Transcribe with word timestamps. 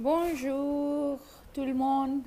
Bonjour 0.00 1.18
tout 1.52 1.64
le 1.64 1.74
monde. 1.74 2.20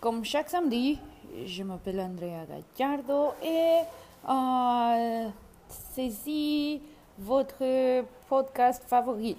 Comme 0.00 0.24
chaque 0.24 0.48
samedi, 0.48 0.98
je 1.44 1.62
m'appelle 1.62 2.00
Andrea 2.00 2.46
Gallardo 2.78 3.34
et 3.44 3.80
euh, 4.26 5.28
c'est 5.68 6.80
votre 7.18 8.06
podcast 8.26 8.82
favori. 8.86 9.36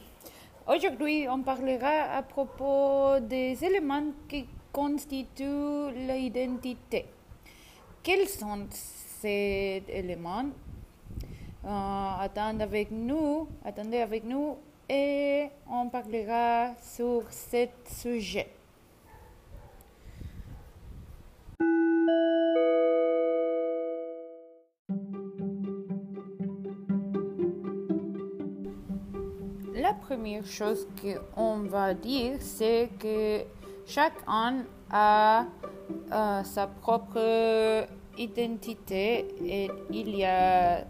Aujourd'hui, 0.68 1.26
on 1.28 1.42
parlera 1.42 2.18
à 2.18 2.22
propos 2.22 3.20
des 3.20 3.66
éléments 3.66 4.14
qui 4.30 4.46
constituent 4.72 5.90
l'identité. 6.08 7.08
Quels 8.04 8.28
sont 8.28 8.68
ces 8.70 9.82
éléments? 9.90 10.52
Euh, 11.66 12.12
attendez 12.20 12.62
avec 12.62 12.92
nous, 12.92 13.48
attendez 13.66 14.02
avec 14.02 14.24
nous 14.24 14.56
et 14.92 15.50
on 15.70 15.88
parlera 15.88 16.74
sur 16.82 17.24
ce 17.30 17.68
sujet. 17.86 18.50
La 29.74 29.94
première 29.94 30.46
chose 30.46 30.86
qu'on 31.02 31.60
va 31.62 31.94
dire, 31.94 32.34
c'est 32.42 32.90
que 33.00 33.44
chacun 33.86 34.66
a 34.92 35.46
euh, 36.12 36.44
sa 36.44 36.68
propre 36.68 37.88
identité 38.18 39.26
et 39.42 39.72
il 39.90 40.18
y 40.18 40.26
a 40.26 40.84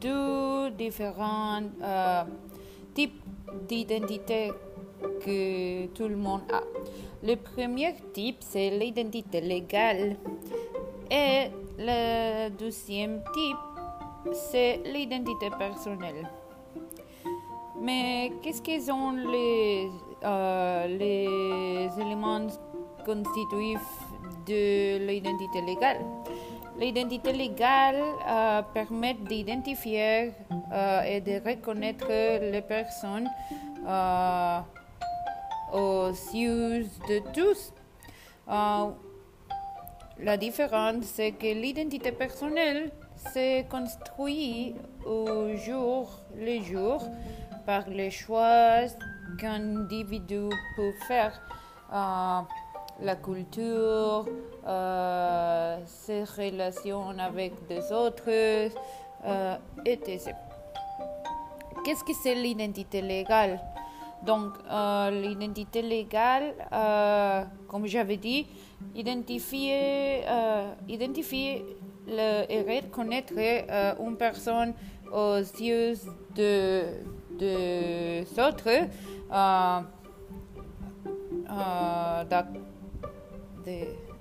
deux 0.00 0.70
différents 0.70 1.62
euh, 1.82 2.24
types 2.98 3.22
d'identité 3.68 4.50
que 5.24 5.86
tout 5.94 6.08
le 6.08 6.16
monde 6.16 6.42
a. 6.52 6.62
Le 7.22 7.36
premier 7.36 7.94
type, 8.12 8.38
c'est 8.40 8.70
l'identité 8.70 9.40
légale. 9.40 10.16
Et 11.08 11.50
le 11.78 12.48
deuxième 12.50 13.22
type, 13.32 14.32
c'est 14.32 14.80
l'identité 14.92 15.48
personnelle. 15.56 16.28
Mais 17.80 18.32
qu'est-ce 18.42 18.62
qu'ils 18.62 18.82
sont 18.82 19.12
les, 19.12 19.88
euh, 20.24 20.86
les 20.88 21.88
éléments 22.02 22.48
constitutifs 23.06 23.92
de 24.44 25.06
l'identité 25.06 25.60
légale? 25.60 26.00
L'identité 26.78 27.32
légale 27.32 28.00
euh, 28.28 28.62
permet 28.72 29.14
d'identifier 29.14 30.32
euh, 30.72 31.02
et 31.02 31.20
de 31.20 31.42
reconnaître 31.44 32.06
les 32.08 32.62
personnes 32.62 33.28
euh, 33.84 34.60
aux 35.72 36.10
yeux 36.32 36.84
de 37.08 37.32
tous. 37.32 37.72
la 40.20 40.36
différence, 40.36 41.04
c'est 41.04 41.32
que 41.32 41.46
l'identité 41.46 42.12
personnelle 42.12 42.92
se 43.16 43.62
construit 43.68 44.76
au 45.04 45.56
jour 45.56 46.20
le 46.36 46.62
jour 46.62 47.02
par 47.66 47.88
les 47.88 48.12
choix 48.12 48.86
qu'un 49.40 49.78
individu 49.78 50.48
peut 50.76 50.92
faire 51.08 51.40
la 53.00 53.16
culture, 53.16 54.26
euh, 54.66 55.78
ses 55.86 56.24
relations 56.24 57.10
avec 57.18 57.52
des 57.68 57.92
autres, 57.92 58.28
euh, 58.28 59.56
etc. 59.84 60.32
Qu'est-ce 61.84 62.04
que 62.04 62.12
c'est 62.22 62.34
l'identité 62.34 63.00
légale? 63.00 63.60
Donc, 64.26 64.52
euh, 64.68 65.10
l'identité 65.10 65.80
légale, 65.80 66.54
comme 67.68 67.86
j'avais 67.86 68.16
dit, 68.16 68.46
identifier, 68.94 70.24
identifier 70.88 71.64
et 72.08 72.62
reconnaître 72.62 73.34
une 74.00 74.16
personne 74.16 74.74
aux 75.12 75.38
yeux 75.38 75.94
de, 76.34 76.82
de 77.38 78.40
autres. 78.40 78.88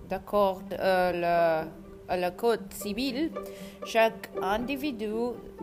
D'accord 0.09 0.62
euh, 0.72 1.63
à 2.08 2.18
la 2.18 2.31
code 2.31 2.72
civil, 2.72 3.31
chaque 3.85 4.30
individu 4.41 5.12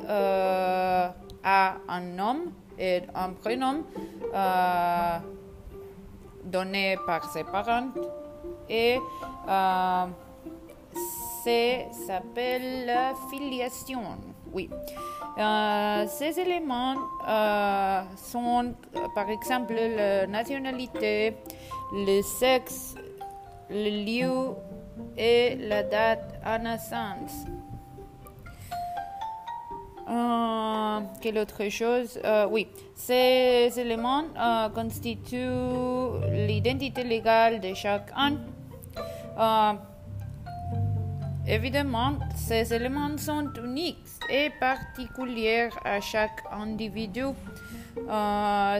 euh, 0.06 1.08
a 1.42 1.76
un 1.88 2.00
nom 2.00 2.40
et 2.78 3.02
un 3.14 3.30
prénom 3.30 3.82
euh, 4.34 5.18
donné 6.44 6.98
par 7.06 7.32
ses 7.32 7.44
parents 7.44 7.88
et 8.68 8.98
ça 9.46 10.08
s'appelle 12.06 12.86
la 12.86 13.14
filiation. 13.30 14.02
Oui. 14.52 14.70
ces 15.36 16.38
éléments 16.38 16.94
sont 18.16 18.74
par 19.14 19.28
exemple 19.30 19.74
la 19.74 20.26
nationalité, 20.26 21.36
le 21.92 22.22
sexe, 22.22 22.94
le 23.70 24.04
lieu 24.04 24.54
et 25.16 25.56
la 25.56 25.82
date 25.82 26.34
à 26.44 26.58
naissance. 26.58 27.46
Euh, 30.08 31.00
quelle 31.20 31.38
autre 31.38 31.68
chose? 31.70 32.18
Euh, 32.24 32.46
Oui, 32.50 32.68
ces 32.94 33.72
éléments 33.76 34.24
euh, 34.38 34.68
constituent 34.68 36.20
l'identité 36.30 37.04
légale 37.04 37.60
de 37.60 37.72
chacun. 37.74 38.36
évidemment, 41.46 42.18
ces 42.36 42.72
éléments 42.72 43.16
sont 43.16 43.50
uniques 43.62 43.98
et 44.30 44.50
particuliers 44.60 45.68
à 45.84 46.00
chaque 46.00 46.42
individu. 46.52 47.26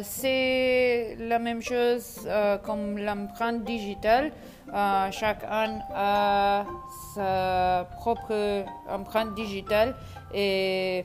C'est 0.02 1.16
la 1.18 1.38
même 1.38 1.62
chose 1.62 2.28
comme 2.64 2.98
l'empreinte 2.98 3.64
digitale. 3.64 4.32
Euh, 4.74 5.10
chacun 5.12 5.78
a 5.94 6.64
sa 7.14 7.86
propre 8.00 8.64
empreinte 8.88 9.34
digitale 9.36 9.94
et 10.34 11.04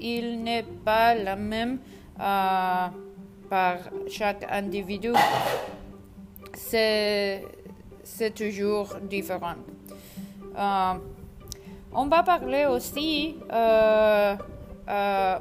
il 0.00 0.42
n'est 0.42 0.64
pas 0.82 1.14
la 1.14 1.36
même 1.36 1.78
par 2.16 3.76
chaque 4.08 4.46
individu. 4.50 5.12
C'est 6.54 7.44
toujours 8.34 8.96
différent. 9.02 9.56
on 10.56 12.06
va 12.06 12.22
parler 12.22 12.64
aussi 12.64 13.36
euh, 13.52 14.36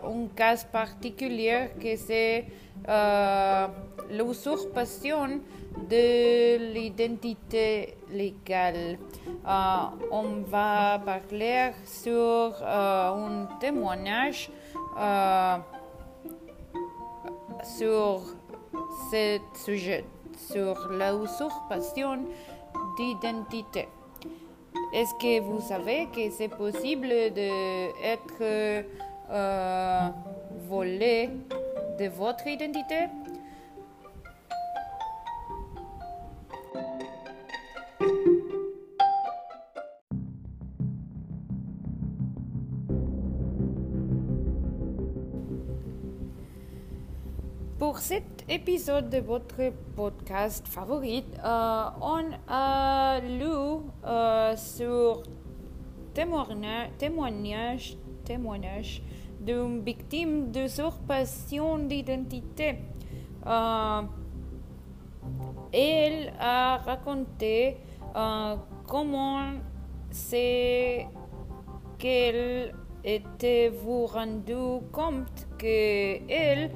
un 0.03 0.27
cas 0.35 0.57
particulier 0.71 1.69
que 1.81 1.95
c'est 1.95 2.45
euh, 2.87 3.67
l'usurpation 4.11 5.41
de 5.89 6.73
l'identité 6.73 7.97
légale. 8.11 8.97
Euh, 9.47 10.07
on 10.11 10.41
va 10.47 10.99
parler 11.05 11.71
sur 11.85 12.53
un 12.63 13.47
témoignage 13.59 14.49
sur 17.63 18.21
ce 19.11 19.39
sujet, 19.65 20.05
sur 20.51 20.89
l'usurpation 20.89 22.25
d'identité. 22.97 23.87
Est-ce 24.93 25.13
que 25.15 25.39
vous 25.41 25.61
savez 25.61 26.07
que 26.13 26.29
c'est 26.31 26.49
possible 26.49 27.07
d'être 27.07 28.41
euh, 29.31 30.09
voler 30.67 31.29
de 31.99 32.07
votre 32.07 32.47
identité? 32.47 33.07
Pour 47.99 48.05
cet 48.07 48.45
épisode 48.47 49.09
de 49.09 49.17
votre 49.17 49.73
podcast 49.93 50.65
favori, 50.69 51.25
euh, 51.43 51.83
on 51.99 52.31
a 52.47 53.19
lu 53.19 53.83
euh, 54.05 54.55
sur 54.55 55.23
témoignage, 56.13 56.91
témoignage, 56.97 57.97
témoignage 58.23 59.03
d'une 59.41 59.83
victime 59.83 60.49
d'usurpation 60.49 61.77
d'identité. 61.79 62.77
Euh, 63.45 64.01
elle 65.73 66.31
a 66.39 66.77
raconté 66.77 67.79
euh, 68.15 68.55
comment 68.87 69.55
c'est 70.09 71.05
qu'elle 71.97 72.73
était 73.03 73.67
vous 73.67 74.05
rendu 74.05 74.85
compte 74.93 75.47
qu'elle 75.57 76.71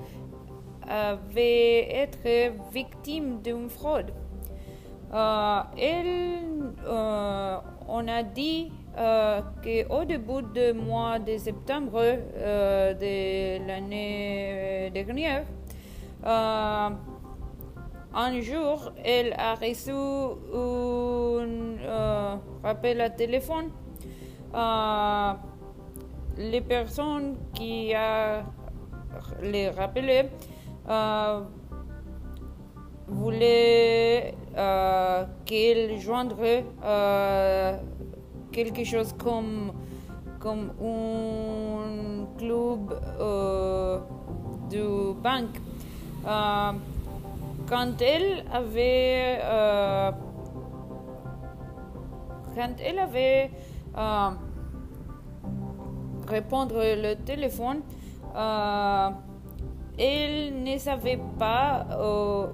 avait 0.94 2.04
été 2.04 2.52
victime 2.72 3.42
d'une 3.42 3.70
fraude. 3.70 4.12
Euh, 5.12 5.62
elle, 5.78 6.74
euh, 6.86 7.58
on 7.88 8.08
a 8.08 8.24
dit 8.24 8.72
euh, 8.98 9.42
qu'au 9.64 10.06
début 10.06 10.44
du 10.54 10.74
mois 10.74 11.20
de 11.20 11.38
septembre 11.38 12.00
euh, 12.02 12.94
de 12.94 13.68
l'année 13.68 14.92
dernière, 14.94 15.46
un 18.16 18.42
jour, 18.42 18.92
elle 19.04 19.34
a 19.34 19.56
reçu 19.56 19.92
un 21.88 22.40
rappel 22.64 23.02
à 23.02 23.10
téléphone. 23.10 23.72
Les 26.38 26.62
personnes 26.62 27.36
qui 27.54 27.94
a 27.94 28.44
les 29.42 29.70
rappelé 29.70 30.30
euh, 30.90 31.42
voulaient 33.08 34.36
euh, 34.58 35.26
qu'elle 35.46 36.00
joindrait 36.00 36.66
euh, 36.84 37.78
quelque 38.52 38.84
chose 38.84 39.14
comme, 39.18 39.72
comme 40.40 40.72
un 40.82 42.26
club 42.38 43.00
euh, 43.20 44.00
de 44.70 45.14
banque. 45.14 45.60
Quand 47.68 48.02
elle 48.02 48.46
avait 48.54 49.40
quand 52.56 52.76
elle 52.80 53.00
avait 53.00 53.52
répondre 56.28 56.76
le 56.76 57.16
téléphone, 57.16 57.82
elle 59.98 60.64
ne 60.64 60.78
savait 60.78 61.20
pas 61.38 61.86
euh, 61.92 62.48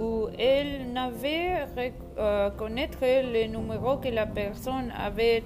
ou 0.00 0.28
elle 0.38 0.92
n'avait 0.92 1.66
euh, 2.18 2.50
connaître 2.50 2.98
le 3.02 3.46
numéro 3.46 3.96
que 3.96 4.08
la 4.08 4.26
personne 4.26 4.92
avait 4.98 5.42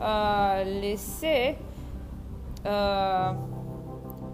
euh, 0.00 0.64
laissé 0.80 1.56
euh, 2.66 3.32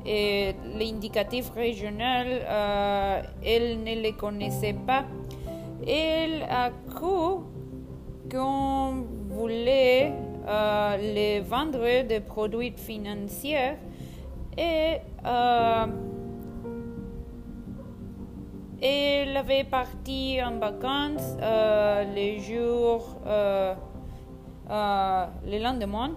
et 0.07 0.55
l'indicatif 0.79 1.51
régional, 1.51 2.27
euh, 2.29 3.23
elle 3.45 3.83
ne 3.83 4.03
le 4.03 4.13
connaissait 4.13 4.77
pas. 4.87 5.05
Elle 5.87 6.43
a 6.49 6.71
cru 6.89 7.43
qu'on 8.31 9.05
voulait 9.29 10.13
euh, 10.49 10.97
les 10.97 11.41
vendre 11.41 12.07
des 12.07 12.21
produits 12.21 12.73
financiers 12.77 13.75
et 14.57 14.97
euh, 18.83 18.87
elle 18.87 19.37
avait 19.37 19.65
parti 19.65 20.39
en 20.43 20.59
vacances 20.59 21.37
euh, 21.43 22.05
les 22.15 22.41
jours, 22.41 23.17
euh, 23.27 23.75
euh, 24.71 25.27
le 25.47 25.59
lendemain. 25.63 26.11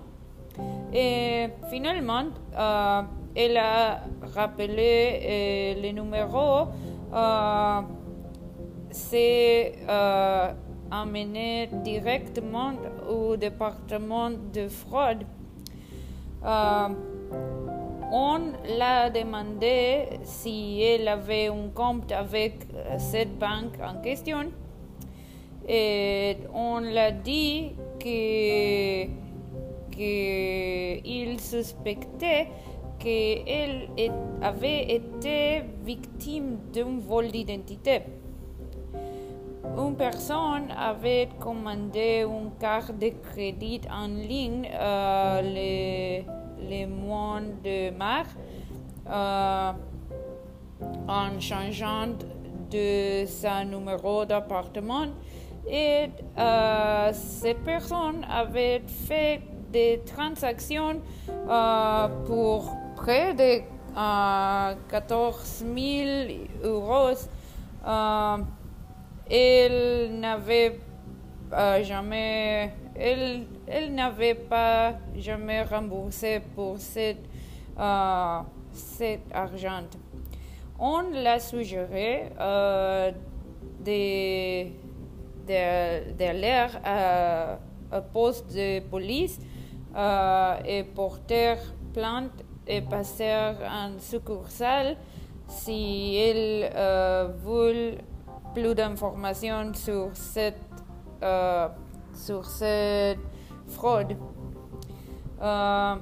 Et 0.93 1.47
finalement, 1.69 2.25
euh, 2.57 3.01
elle 3.35 3.57
a 3.57 4.01
rappelé 4.35 5.75
euh, 5.77 5.81
le 5.81 5.91
numéro. 5.91 6.67
Euh, 7.13 7.81
c'est 8.91 9.73
euh, 9.87 10.51
amené 10.91 11.69
directement 11.83 12.73
au 13.09 13.37
département 13.37 14.29
de 14.29 14.67
fraude. 14.67 15.23
On 18.13 18.51
l'a 18.77 19.09
demandé 19.09 20.19
si 20.23 20.81
elle 20.81 21.07
avait 21.07 21.47
un 21.47 21.69
compte 21.73 22.11
avec 22.11 22.67
euh, 22.75 22.97
cette 22.97 23.39
banque 23.39 23.79
en 23.81 24.01
question. 24.01 24.51
Et 25.65 26.35
on 26.53 26.79
l'a 26.79 27.11
dit 27.11 27.71
que 27.99 29.05
qu'il 29.91 31.39
suspectait 31.39 32.47
qu'elle 32.99 33.87
avait 34.41 34.95
été 34.95 35.63
victime 35.85 36.57
d'un 36.73 36.99
vol 36.99 37.27
d'identité. 37.31 38.01
Une 39.77 39.95
personne 39.95 40.69
avait 40.77 41.29
commandé 41.39 42.25
une 42.25 42.51
carte 42.59 42.97
de 42.99 43.09
crédit 43.23 43.81
en 43.89 44.07
ligne 44.07 44.69
euh, 44.73 45.41
le, 45.43 46.40
le 46.69 46.85
mois 46.87 47.41
de 47.63 47.89
mars 47.91 48.29
euh, 49.09 49.71
en 51.07 51.39
changeant 51.39 52.07
de 52.69 53.25
son 53.25 53.65
numéro 53.65 54.25
d'appartement 54.25 55.07
et 55.69 56.09
euh, 56.37 57.11
cette 57.13 57.63
personne 57.63 58.25
avait 58.29 58.81
fait 59.07 59.41
des 59.71 60.01
transactions 60.05 61.01
euh, 61.29 62.07
pour 62.25 62.75
près 62.95 63.33
de 63.33 63.61
euh, 63.97 64.75
14 64.89 65.65
000 65.75 66.29
euros. 66.63 67.17
Euh, 67.87 68.37
elle 69.29 70.19
n'avait 70.19 70.79
euh, 71.53 71.83
jamais, 71.83 72.73
elle, 72.95 73.93
n'avait 73.93 74.35
pas 74.35 74.93
jamais 75.15 75.63
remboursé 75.63 76.41
pour 76.55 76.77
cette, 76.77 77.25
euh, 77.79 78.39
cet 78.71 79.21
argent. 79.33 79.83
On 80.79 81.01
l'a 81.11 81.39
suggéré 81.39 82.31
euh, 82.39 83.11
de, 83.85 84.65
de, 85.47 86.13
d'aller 86.13 86.67
à 86.83 87.59
un 87.91 88.01
poste 88.01 88.53
de 88.53 88.79
police 88.79 89.39
euh, 89.95 90.55
et 90.65 90.83
porter 90.83 91.55
plainte 91.93 92.31
et 92.67 92.81
passer 92.81 93.33
en 93.33 93.99
succursale 93.99 94.95
si 95.47 96.15
elle 96.15 96.71
euh, 96.73 97.27
veut 97.43 97.97
plus 98.53 98.73
d'informations 98.73 99.73
sur 99.73 100.09
cette, 100.13 100.55
sur 102.21 102.45
cette 102.45 103.19
fraude. 103.67 104.15
Euh, 105.41 105.95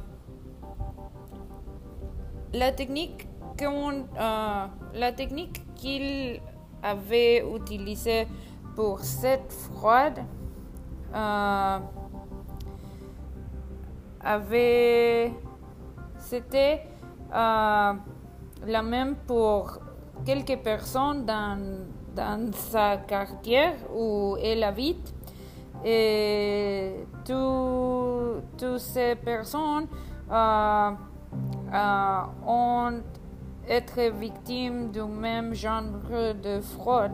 la 2.53 2.71
technique 2.71 3.27
euh, 3.61 4.65
la 4.93 5.11
technique 5.11 5.61
qu'il 5.75 6.41
avait 6.81 7.43
utilisée 7.55 8.27
pour 8.75 8.99
cette 9.01 9.51
fraude 9.51 10.19
euh, 11.13 11.79
avait 14.21 15.33
c'était 16.17 16.83
la 17.31 18.81
même 18.83 19.15
pour 19.27 19.79
quelques 20.25 20.57
personnes 20.59 21.25
dans, 21.25 21.85
dans 22.15 22.51
sa 22.53 22.97
quartier 22.97 23.71
où 23.93 24.37
elle 24.41 24.63
habite. 24.63 25.13
Et 25.85 27.05
tout- 27.25 28.41
toutes 28.57 28.79
ces 28.79 29.15
personnes 29.15 29.87
euh, 30.31 30.91
euh, 31.73 32.19
ont 32.45 33.01
été 33.67 34.09
victimes 34.11 34.91
du 34.91 35.03
même 35.03 35.53
genre 35.53 35.83
de 36.43 36.59
fraude. 36.61 37.11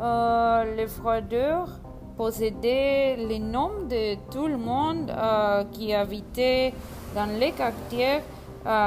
Euh, 0.00 0.74
les 0.76 0.86
fraudeurs 0.88 1.68
possédaient 2.16 3.16
les 3.16 3.38
noms 3.38 3.84
de 3.88 4.16
tout 4.30 4.46
le 4.48 4.56
monde 4.56 5.12
qui 5.72 5.92
habitait 5.94 6.72
dans 7.14 7.26
les 7.38 7.52
quartiers, 7.52 8.20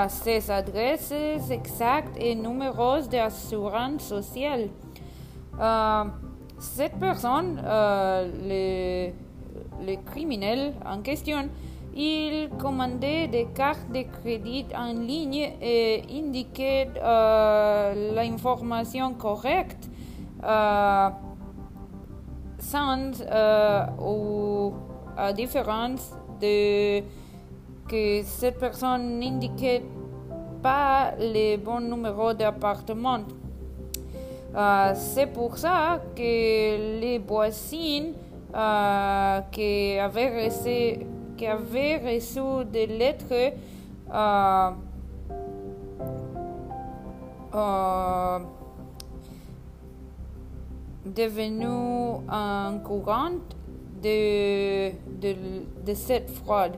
ses 0.09 0.49
adresses 0.51 1.13
exactes 1.49 2.17
et 2.19 2.35
numéros 2.35 3.01
d'assurance 3.09 4.03
sociale. 4.03 4.69
Cette 6.59 6.97
personne, 6.99 7.61
euh, 7.63 9.13
le, 9.85 9.95
criminel 10.05 10.73
en 10.85 11.01
question, 11.01 11.49
il 11.95 12.49
commandait 12.59 13.27
des 13.27 13.47
cartes 13.55 13.91
de 13.91 14.03
crédit 14.03 14.65
en 14.75 14.93
ligne 14.93 15.53
et 15.61 16.03
indiquait 16.11 16.89
euh, 16.97 18.13
l'information 18.13 19.13
correcte 19.13 19.89
euh, 20.43 21.09
sans 22.59 23.11
euh, 23.21 23.85
ou 23.99 24.73
à 25.15 25.33
différence 25.33 26.13
de 26.41 27.01
que 27.87 28.21
cette 28.23 28.59
personne 28.59 29.19
n'indiquait 29.19 29.83
pas 30.61 31.13
le 31.17 31.57
bon 31.57 31.79
numéro 31.79 32.33
d'appartement. 32.33 33.21
Euh, 34.55 34.93
c'est 34.95 35.27
pour 35.27 35.57
ça 35.57 36.01
que 36.15 36.99
les 36.99 37.19
voisines 37.19 38.13
euh, 38.55 39.41
qui, 39.51 39.99
avaient 39.99 40.45
reçu, 40.45 41.05
qui 41.37 41.45
avaient 41.45 41.97
reçu 41.97 42.65
des 42.71 42.87
lettres 42.87 43.53
euh, 44.13 44.69
euh, 47.53 48.39
devenu 51.05 52.23
un 52.29 52.79
courant 52.83 53.31
de, 54.01 54.91
de, 55.19 55.35
de 55.85 55.93
cette 55.93 56.29
fraude. 56.29 56.73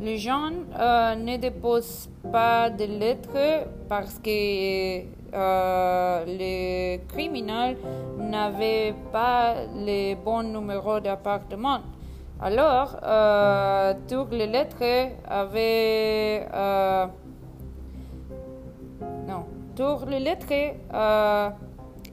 Les 0.00 0.16
gens 0.16 0.52
euh, 0.78 1.16
ne 1.16 1.36
déposent 1.38 2.08
pas 2.30 2.70
de 2.70 2.84
lettres 2.84 3.66
parce 3.88 4.16
que 4.20 5.02
euh, 5.34 6.24
les 6.24 7.00
criminels 7.08 7.76
n'avaient 8.16 8.94
pas 9.10 9.54
les 9.74 10.14
bons 10.14 10.44
numéros 10.44 11.00
d'appartement. 11.00 11.80
Alors, 12.40 12.96
euh, 13.02 13.94
toutes 14.08 14.32
les 14.32 14.46
lettres 14.46 15.10
avaient... 15.26 16.46
Non, 19.26 19.46
toutes 19.74 20.08
les 20.08 20.20
lettres 20.20 20.52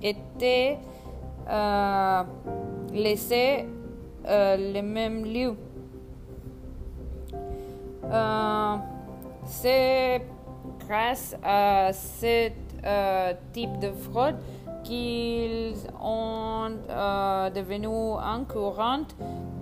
étaient 0.01 0.79
laissées 2.91 3.67
le 4.27 4.81
même 4.81 5.23
lieu. 5.23 5.55
Euh, 8.11 8.75
C'est 9.47 10.21
grâce 10.87 11.35
à 11.43 11.91
ce 11.93 12.49
euh, 12.83 13.33
type 13.53 13.77
de 13.79 13.91
fraude 13.91 14.35
qu'ils 14.83 15.75
ont 16.01 16.69
euh, 16.89 17.49
devenu 17.51 17.87
un 18.23 18.43
courant 18.43 19.05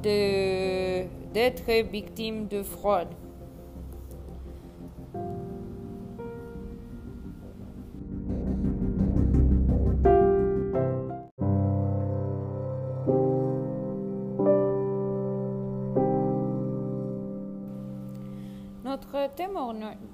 de- 0.01 1.03
d'être 1.33 1.69
victimes 1.91 2.47
de 2.47 2.63
fraude. 2.63 3.07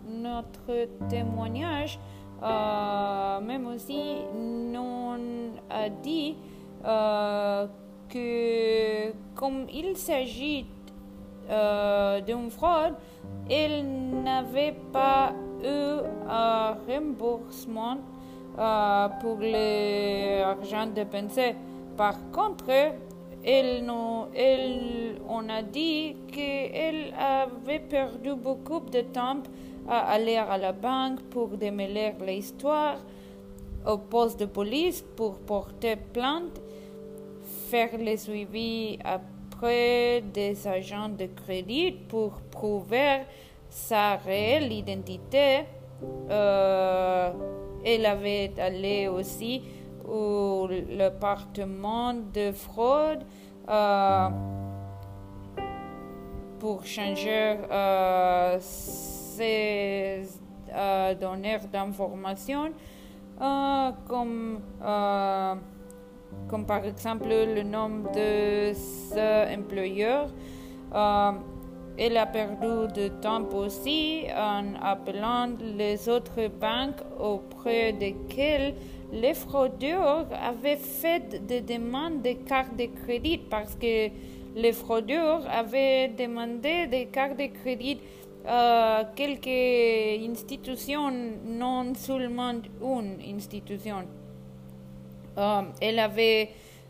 Notre 0.08 0.88
témoignage, 1.10 2.00
euh, 2.42 3.40
même 3.42 3.68
aussi, 3.68 4.02
nous 4.34 5.00
a 5.70 5.90
dit 5.90 6.38
euh, 6.86 7.68
que 8.10 9.12
comme 9.36 9.68
il 9.72 9.96
s'agit 9.98 10.66
euh, 11.50 12.22
d'une 12.22 12.50
fraude, 12.50 12.96
il 13.50 14.24
n'avait 14.24 14.76
pas 14.94 15.34
eu 15.64 16.02
un 16.30 16.76
remboursement 16.88 17.98
euh, 18.58 19.08
pour 19.22 19.38
l'argent 19.40 20.88
dépensé. 20.94 21.56
Par 21.98 22.16
contre, 22.32 22.94
elle, 23.44 23.86
nous, 23.86 24.26
elle, 24.36 25.22
on 25.28 25.48
a 25.50 25.62
dit 25.62 26.16
qu'elle 26.32 27.14
avait 27.18 27.80
perdu 27.80 28.36
beaucoup 28.36 28.82
de 28.82 29.02
temps 29.02 29.44
à 29.88 30.12
aller 30.12 30.36
à 30.36 30.58
la 30.58 30.72
banque 30.72 31.22
pour 31.30 31.50
démêler 31.50 32.14
l'histoire, 32.26 32.98
au 33.86 33.98
poste 33.98 34.40
de 34.40 34.46
police 34.46 35.04
pour 35.16 35.38
porter 35.40 35.96
plainte, 35.96 36.62
faire 37.70 37.98
le 37.98 38.18
suivi 38.18 39.00
après 39.04 40.22
des 40.34 40.68
agents 40.68 41.10
de 41.10 41.28
crédit 41.28 41.92
pour 41.92 42.34
prouver 42.52 43.22
sa 43.70 44.18
réelle 44.18 44.72
identité. 44.72 45.62
Euh, 46.30 47.32
elle 47.84 48.06
avait 48.06 48.52
allé 48.58 49.08
aussi 49.08 49.62
au 50.10 50.68
département 50.68 52.14
de 52.14 52.52
fraude 52.52 53.24
euh, 53.70 54.30
pour 56.60 56.86
changer 56.86 57.58
euh, 57.72 58.58
ses 58.60 60.24
euh, 60.76 61.16
données 61.16 61.58
d'information 61.72 62.72
euh, 63.42 63.92
comme, 64.08 64.60
comme 66.50 66.66
par 66.66 66.84
exemple 66.84 67.30
le 67.30 67.64
nom 67.64 67.90
de 68.14 68.74
ce 68.74 69.56
employeur. 69.58 70.30
Elle 72.02 72.16
a 72.16 72.26
perdu 72.26 72.88
de 72.94 73.10
temps 73.22 73.44
aussi 73.54 74.24
en 74.36 74.76
appelant 74.82 75.50
les 75.78 76.08
autres 76.08 76.48
banques 76.48 77.02
auprès 77.20 77.92
desquelles 77.92 78.76
les 79.12 79.34
fraudeurs 79.34 80.28
avaient 80.32 80.78
fait 80.78 81.46
des 81.46 81.62
demandes 81.62 82.22
de 82.22 82.34
cartes 82.48 82.76
de 82.76 82.88
crédit 83.04 83.38
parce 83.38 83.76
que 83.76 84.10
les 84.56 84.74
fraudeurs 84.74 85.44
avaient 85.50 86.10
demandé 86.10 86.88
des 86.88 87.06
cartes 87.08 87.38
de 87.38 87.48
crédit 87.48 88.00
à 88.48 89.04
quelques 89.16 90.22
institutions, 90.30 91.12
non 91.46 91.94
seulement 91.96 92.54
une 92.82 93.18
institution. 93.36 94.06
Euh, 95.38 95.62
avait, 95.82 96.50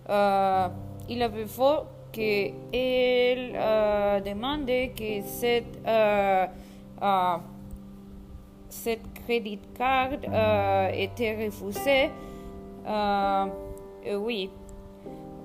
euh, 0.10 0.68
il 1.10 1.22
avait 1.22 1.46
fait 1.46 1.84
qu'elle 2.12 3.54
euh, 3.56 4.20
demandait 4.22 4.94
que 4.98 5.22
cette, 5.28 5.80
euh, 5.88 6.48
euh, 7.02 7.38
cette 8.70 9.02
crédit 9.30 9.60
card 9.78 10.18
euh, 10.28 10.90
était 10.92 11.46
refusée. 11.46 12.10
Euh, 12.88 13.46
et 14.04 14.16
oui, 14.16 14.50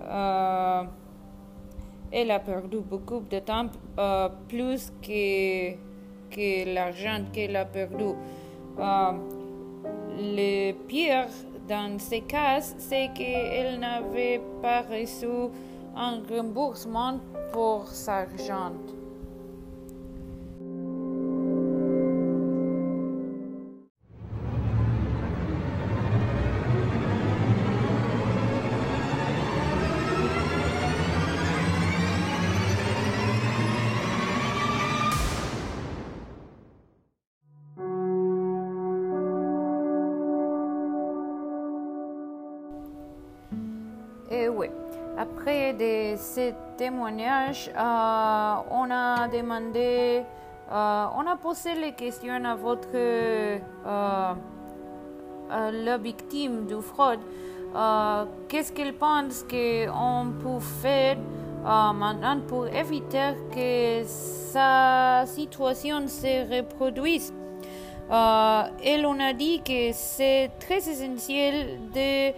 euh, 0.03 0.83
elle 2.11 2.31
a 2.31 2.39
perdu 2.39 2.79
beaucoup 2.79 3.21
de 3.31 3.41
temps, 3.41 3.67
euh, 3.99 4.31
plus 4.49 4.91
que, 5.03 5.73
que 6.31 6.75
l'argent 6.75 7.25
qu'elle 7.31 7.57
a 7.57 7.67
perdu. 7.67 8.15
Euh, 8.79 9.13
le 10.19 10.73
pire 10.89 11.29
dans 11.69 11.99
ces 11.99 12.23
cas, 12.23 12.63
c'est 12.63 13.11
qu'elle 13.13 13.81
n'avait 13.81 14.41
pas 14.63 14.81
reçu 14.81 15.51
un 15.95 16.23
remboursement 16.31 17.21
pour 17.53 17.87
sa 17.89 18.21
argent. 18.21 18.73
Après 45.45 45.75
de 45.75 46.17
ces 46.17 46.55
témoignages, 46.79 47.71
euh, 47.77 48.55
on 48.71 48.91
a 48.91 49.29
demandé, 49.29 50.23
euh, 50.73 51.07
on 51.19 51.27
a 51.27 51.37
posé 51.37 51.75
les 51.75 51.93
questions 51.93 52.43
à 52.47 52.55
votre, 52.55 52.89
euh, 52.95 54.33
la 55.51 55.99
victime 55.99 56.65
du 56.65 56.81
fraude. 56.81 57.21
Qu'est-ce 58.49 58.73
qu'elle 58.73 58.95
pense 58.95 59.43
qu'on 59.43 60.33
peut 60.43 60.61
faire 60.81 61.19
maintenant 61.63 62.41
pour 62.49 62.67
éviter 62.69 63.35
que 63.55 64.03
sa 64.07 65.27
situation 65.27 66.09
se 66.09 66.57
reproduise? 66.57 67.35
Elle 68.11 69.05
on 69.05 69.21
a 69.21 69.35
dit 69.35 69.61
que 69.61 69.93
c'est 69.93 70.53
très 70.59 70.79
essentiel 70.79 71.81
de 71.93 72.33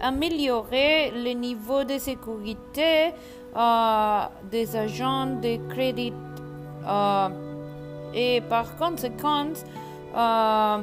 améliorer 0.00 1.10
le 1.10 1.32
niveau 1.32 1.84
de 1.84 1.98
sécurité 1.98 3.12
euh, 3.56 4.20
des 4.50 4.76
agents 4.76 5.26
de 5.26 5.56
crédit 5.68 6.12
euh, 6.86 7.28
et 8.12 8.40
par 8.42 8.76
conséquent, 8.76 9.52
euh, 10.16 10.78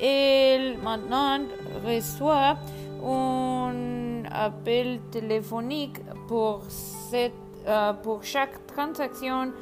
elle 0.00 0.78
maintenant 0.78 1.40
reçoit 1.84 2.56
un 3.04 4.24
appel 4.30 5.00
téléphonique 5.10 6.00
pour, 6.28 6.62
cette, 6.68 7.32
euh, 7.66 7.92
pour 7.94 8.22
chaque 8.22 8.66
transaction 8.66 9.52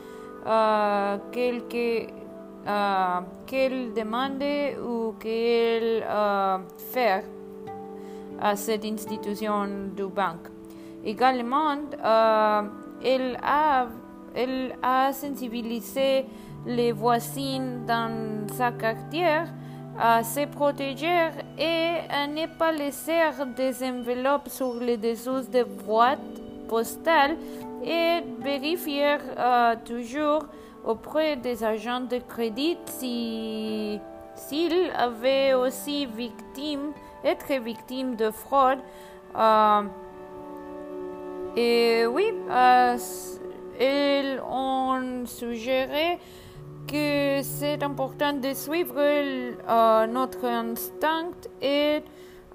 qu'elle 1.32 1.62
demande 3.94 4.44
ou 4.87 5.14
qu'elle 5.18 6.04
fait 6.92 7.25
à 8.44 8.56
cette 8.56 8.84
institution 8.84 9.66
de 9.96 10.04
banque. 10.04 10.48
Également, 11.02 11.76
euh, 12.04 12.62
elle, 13.02 13.38
a, 14.82 15.12
sensibilisé 15.12 16.26
les 16.66 16.92
voisines 16.92 17.86
dans 17.86 18.46
sa 18.52 18.70
quartier 18.72 19.44
à 19.98 20.22
se 20.22 20.46
protéger 20.46 21.30
et 21.58 22.00
à 22.10 22.26
ne 22.26 22.46
pas 22.58 22.72
laisser 22.72 23.20
des 23.56 23.82
enveloppes 23.82 24.48
sur 24.48 24.74
les 24.74 24.98
dessous 24.98 25.42
des 25.50 25.64
boîtes 25.64 26.18
postales 26.68 27.36
et 27.82 28.20
vérifier 28.40 29.16
euh, 29.38 29.74
toujours 29.84 30.42
auprès 30.84 31.36
des 31.36 31.64
agents 31.64 32.00
de 32.00 32.18
crédit 32.18 32.76
si 32.86 34.00
s'il 34.36 34.90
avait 34.96 35.54
aussi 35.54 36.06
victime, 36.06 36.92
être 37.25 37.52
victime 37.62 38.16
de 38.16 38.31
fraude. 38.31 38.78
Euh, 39.37 39.83
et 41.57 42.07
oui, 42.07 42.33
euh, 42.50 42.97
ils 43.81 44.40
ont 44.40 45.25
suggéré 45.26 46.19
que 46.87 47.40
c'est 47.43 47.83
important 47.83 48.33
de 48.33 48.52
suivre 48.52 48.95
euh, 48.99 50.07
notre 50.07 50.45
instinct 50.45 51.49
et 51.62 52.02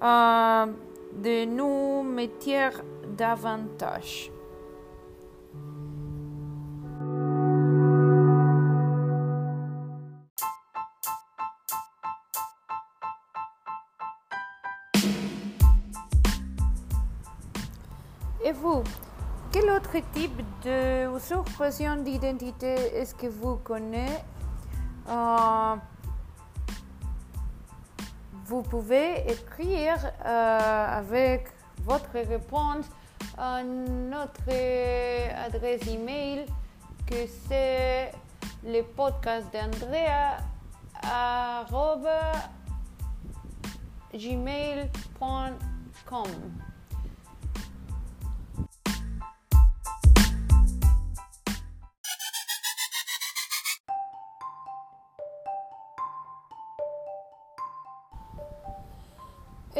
euh, 0.02 0.66
de 1.14 1.44
nous 1.46 2.02
mettre 2.02 2.82
davantage. 3.16 4.30
Autre 19.90 20.06
type 20.12 20.40
de 20.64 21.16
usurpation 21.16 21.96
d'identité 21.96 22.74
est-ce 22.94 23.14
que 23.14 23.26
vous 23.26 23.56
connaissez 23.56 24.22
euh, 25.08 25.74
Vous 28.44 28.62
pouvez 28.62 29.28
écrire 29.28 29.96
euh, 30.24 30.98
avec 30.98 31.48
votre 31.82 32.12
réponse 32.12 32.86
à 33.36 33.64
notre 33.64 34.52
adresse 35.44 35.86
email 35.88 36.46
que 37.06 37.26
c'est 37.48 38.12
le 38.64 38.82
podcast 38.82 39.46
d'Andrea 39.52 40.36
gmail.com. 44.14 45.50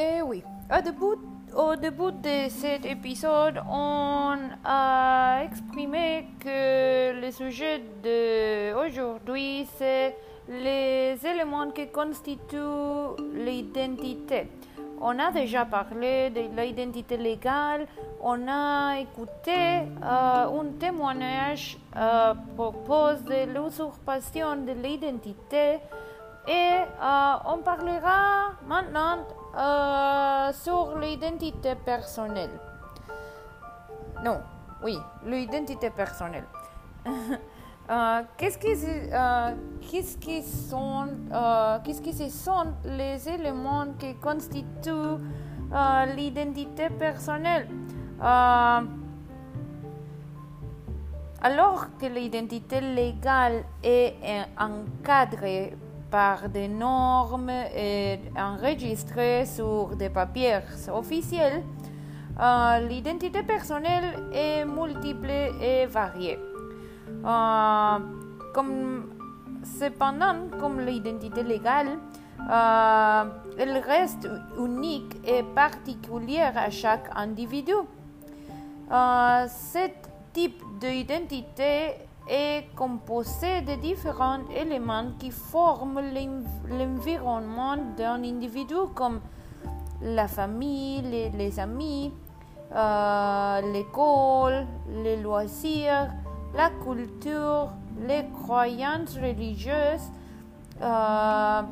eh 0.00 0.22
oui, 0.22 0.42
au 0.74 0.80
début, 0.80 1.18
au 1.54 1.76
début 1.76 2.12
de 2.12 2.48
cet 2.48 2.86
épisode, 2.86 3.60
on 3.68 4.36
a 4.64 5.42
exprimé 5.44 6.26
que 6.40 7.20
le 7.20 7.30
sujet 7.30 7.82
d'aujourd'hui, 8.02 9.66
c'est 9.76 10.16
les 10.48 11.18
éléments 11.24 11.70
qui 11.70 11.88
constituent 11.88 13.16
l'identité. 13.34 14.48
On 15.02 15.18
a 15.18 15.30
déjà 15.32 15.64
parlé 15.64 16.30
de 16.30 16.42
l'identité 16.56 17.16
légale, 17.16 17.86
on 18.22 18.48
a 18.48 18.98
écouté 19.00 19.82
euh, 20.02 20.60
un 20.60 20.66
témoignage 20.78 21.78
à 21.94 22.34
propos 22.56 23.14
de 23.26 23.46
l'usurpation 23.54 24.56
de 24.56 24.72
l'identité. 24.72 25.78
Et 26.48 26.78
euh, 27.02 27.34
on 27.46 27.58
parlera 27.58 28.52
maintenant 28.66 29.18
euh, 29.56 30.52
sur 30.52 30.96
l'identité 30.98 31.74
personnelle. 31.74 32.50
Non, 34.24 34.38
oui, 34.84 34.96
l'identité 35.26 35.90
personnelle. 35.90 36.44
euh, 37.90 38.22
qu'est-ce 38.36 38.58
qui, 38.58 38.68
euh, 39.12 39.54
qu'est-ce 39.90 40.16
qui 40.18 40.42
sont, 40.42 41.08
qu'est-ce 41.84 42.00
qui 42.00 42.30
sont 42.30 42.74
les 42.84 43.28
éléments 43.28 43.86
qui 43.98 44.14
constituent 44.16 45.18
l'identité 46.16 46.88
personnelle? 46.90 47.66
Alors 51.42 51.86
que 51.98 52.06
l'identité 52.06 52.80
légale 52.80 53.64
est 53.82 54.14
encadrée 54.58 55.74
par 56.10 56.48
des 56.48 56.68
normes 56.68 57.50
et 57.74 58.18
enregistrées 58.36 59.46
sur 59.46 59.96
des 59.96 60.10
papiers 60.10 60.58
officiels, 60.92 61.62
euh, 62.40 62.78
l'identité 62.88 63.42
personnelle 63.42 64.30
est 64.32 64.64
multiple 64.64 65.30
et 65.60 65.86
variée. 65.86 66.38
Euh, 67.24 67.98
cependant, 69.62 70.48
comme 70.58 70.80
l'identité 70.80 71.42
légale, 71.42 71.98
euh, 72.50 73.24
elle 73.58 73.76
reste 73.78 74.28
unique 74.58 75.16
et 75.26 75.42
particulière 75.54 76.54
à 76.56 76.70
chaque 76.70 77.10
individu. 77.14 77.74
ce 78.90 79.90
type 80.32 80.62
d'identité 80.80 81.94
est 82.30 82.66
composé 82.76 83.60
de 83.62 83.74
différents 83.74 84.38
éléments 84.54 85.12
qui 85.18 85.32
forment 85.32 86.00
l'environnement 86.68 87.76
d'un 87.96 88.22
individu 88.22 88.74
comme 88.94 89.20
la 90.00 90.28
famille, 90.28 91.02
les, 91.02 91.58
amis, 91.58 92.12
euh, 92.72 93.72
l'école, 93.72 94.66
les 95.02 95.16
loisirs, 95.16 96.10
la 96.54 96.70
culture, 96.82 97.70
les 98.06 98.24
croyances 98.44 99.16
religieuses, 99.16 100.08
euh, 100.80 101.62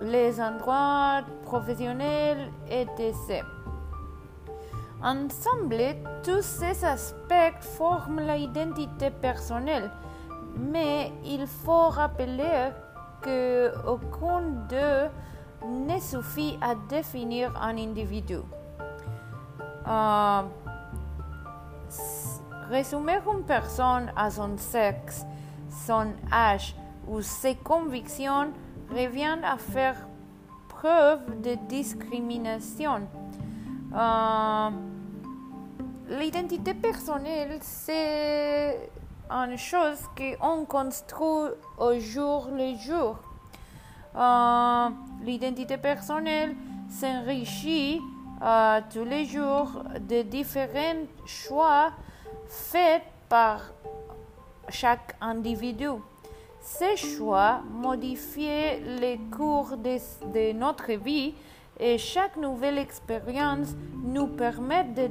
les 0.00 0.40
endroits 0.40 1.20
professionnels, 1.44 2.50
etc. 2.70 3.42
Ensemble, 5.02 5.96
tous 6.22 6.42
ces 6.42 6.84
aspects 6.84 7.62
forment 7.78 8.20
l'identité 8.20 9.08
personnelle, 9.10 9.90
mais 10.58 11.10
il 11.24 11.46
faut 11.46 11.88
rappeler 11.88 12.68
qu'aucun 13.22 14.42
d'eux 14.68 15.08
ne 15.66 15.98
suffit 15.98 16.58
à 16.60 16.74
définir 16.74 17.50
un 17.62 17.78
individu. 17.78 18.40
Euh, 19.88 20.42
résumer 22.68 23.20
une 23.26 23.42
personne 23.44 24.12
à 24.14 24.30
son 24.30 24.58
sexe, 24.58 25.24
son 25.86 26.08
âge 26.30 26.76
ou 27.08 27.22
ses 27.22 27.54
convictions 27.54 28.52
revient 28.90 29.38
à 29.42 29.56
faire 29.56 29.96
preuve 30.68 31.40
de 31.40 31.54
discrimination. 31.68 33.08
Euh, 33.94 34.70
l'identité 36.10 36.74
personnelle, 36.74 37.58
c'est 37.60 38.90
une 39.30 39.56
chose 39.56 40.00
qu'on 40.16 40.64
construit 40.64 41.52
au 41.78 41.98
jour 41.98 42.48
le 42.52 42.74
jour. 42.76 43.16
Euh, 44.16 44.88
l'identité 45.22 45.76
personnelle 45.76 46.56
s'enrichit 46.88 48.00
euh, 48.42 48.80
tous 48.92 49.04
les 49.04 49.24
jours 49.24 49.84
de 50.00 50.22
différents 50.22 51.06
choix 51.26 51.92
faits 52.48 53.02
par 53.28 53.60
chaque 54.68 55.14
individu. 55.20 55.90
Ces 56.60 56.96
choix 56.96 57.60
modifient 57.70 58.80
le 58.80 59.30
cours 59.30 59.76
de 59.76 60.52
notre 60.52 60.92
vie 60.92 61.34
et 61.80 61.96
chaque 61.96 62.36
nouvelle 62.36 62.78
expérience 62.78 63.74
nous 64.04 64.26
permet 64.26 64.84
de 64.84 65.06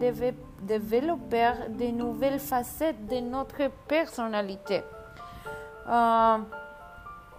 développer 0.62 1.52
de 1.70 1.92
nouvelles 1.92 2.40
facettes 2.40 3.08
de 3.08 3.20
notre 3.20 3.70
personnalité. 3.88 4.84
Euh, 5.90 6.38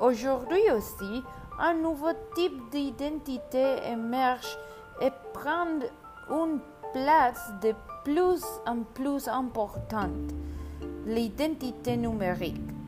aujourd'hui 0.00 0.70
aussi, 0.76 1.22
un 1.60 1.74
nouveau 1.74 2.12
type 2.34 2.70
d'identité 2.70 3.76
émerge 3.86 4.58
et 5.00 5.10
prend 5.32 5.66
une 6.28 6.58
place 6.92 7.52
de 7.62 7.72
plus 8.04 8.42
en 8.66 8.82
plus 8.94 9.28
importante, 9.28 10.32
l'identité 11.06 11.96
numérique. 11.96 12.79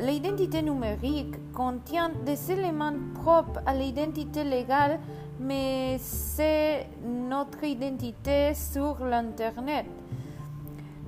L'identité 0.00 0.62
numérique 0.62 1.34
contient 1.52 2.10
des 2.24 2.50
éléments 2.50 2.94
propres 3.14 3.60
à 3.66 3.74
l'identité 3.74 4.44
légale, 4.44 4.98
mais 5.38 5.98
c'est 5.98 6.86
notre 7.04 7.62
identité 7.64 8.54
sur 8.54 9.04
l'Internet. 9.04 9.84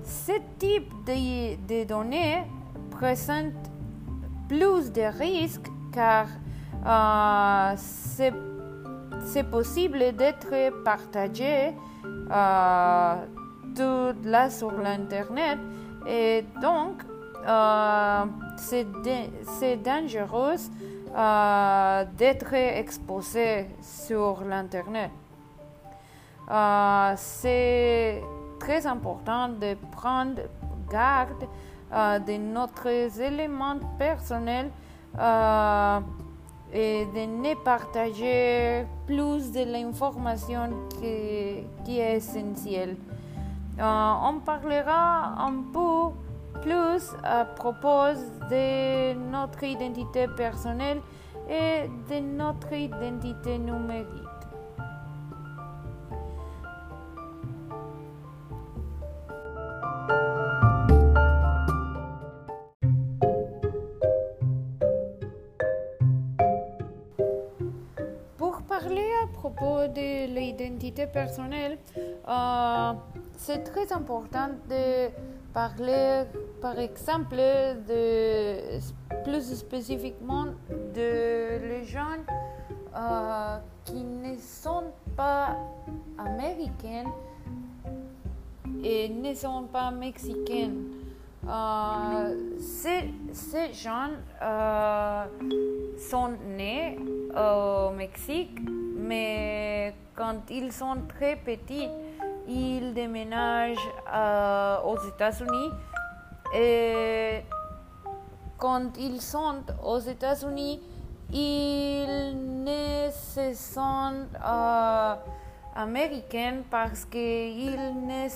ce 0.05 0.33
type 0.59 0.93
de, 1.07 1.85
données 1.85 2.43
présente 2.91 3.55
plus 4.47 4.93
de 4.93 5.03
risques 5.19 5.71
car 5.91 6.27
euh, 6.85 7.75
c'est 7.77 9.45
possible 9.51 10.13
d'être 10.19 10.83
partagé 10.85 11.73
euh, 12.31 13.15
tout 13.75 14.29
là 14.29 14.51
sur 14.51 14.73
l'Internet 14.73 15.59
et 16.07 16.45
donc 16.61 17.05
euh, 17.47 18.25
c'est 18.57 19.83
dangereux 19.83 20.55
euh, 21.15 22.05
d'être 22.17 22.55
exposé 22.55 23.67
sur 23.81 24.43
l'Internet. 24.45 25.11
Euh, 26.51 27.13
c'est 27.17 28.23
très 28.61 28.87
important 28.87 29.49
de 29.49 29.77
prendre 29.91 30.43
garde 30.91 31.47
de 32.27 32.37
notre 32.39 32.87
éléments 33.21 33.81
personnels 33.99 34.71
et 36.73 37.05
de 37.05 37.27
ne 37.27 37.55
partager 37.63 38.87
plus 39.07 39.53
de 39.53 39.65
l'information 39.71 40.71
qui, 40.89 41.67
qui, 41.85 41.99
est 41.99 42.17
essentielle. 42.17 42.97
on 43.79 44.41
parlera 44.45 45.35
un 45.39 45.65
peu 45.71 46.15
plus 46.63 47.11
à 47.25 47.45
propos 47.45 48.15
de 48.49 49.15
notre 49.15 49.65
identité 49.65 50.29
personnelle 50.29 51.01
et 51.51 51.89
de 52.09 52.21
notre 52.21 52.73
identité 52.73 53.59
numérique. 53.59 54.09
Pour 68.39 68.63
parler 68.63 69.11
à 69.25 69.27
propos 69.33 69.89
de 69.89 70.27
l'identité 70.33 71.07
personnelle, 71.07 71.79
euh, 72.29 72.93
c'est 73.37 73.65
très 73.65 73.93
important 73.93 74.49
de 74.71 75.11
parler 75.53 76.25
par 76.61 76.79
exemple 76.79 77.37
de, 77.37 78.79
plus 79.25 79.55
spécifiquement 79.55 80.47
de 80.95 81.59
les 81.69 81.85
gens 81.85 82.21
euh, 82.97 83.59
qui 83.85 84.03
ne 84.03 84.37
sont 84.39 84.93
pas 85.17 85.57
américains 86.19 87.11
et 88.83 89.09
ne 89.09 89.35
sont 89.35 89.65
pas 89.73 89.91
mexicains. 89.91 90.73
Euh, 91.49 92.57
ces, 92.61 93.11
ces, 93.33 93.73
gens 93.73 94.11
euh, 94.41 95.25
sont 95.99 96.31
nés 96.57 96.97
au 97.35 97.91
Mexique, 97.91 98.61
mais 98.97 99.93
quand 100.15 100.49
ils 100.51 100.71
sont 100.71 100.99
très 101.09 101.35
petits, 101.35 101.89
ils 102.53 102.95
déménagent 102.95 103.91
euh, 104.13 104.83
aux 104.83 104.99
États-Unis 105.09 105.71
quand 108.63 108.97
ils 108.97 109.21
sont 109.21 109.65
aux 109.83 109.99
États-Unis, 109.99 110.81
ils 111.33 112.63
ne 112.63 113.11
se 113.11 113.55
sentent 113.55 114.37
euh, 114.37 115.15
américains 115.75 116.63
parce 116.71 117.05
qu'ils 117.07 118.05
ne 118.05 118.29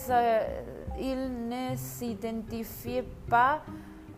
s'identifient 1.77 3.05
pas 3.31 3.61